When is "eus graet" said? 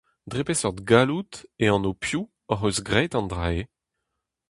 2.67-3.13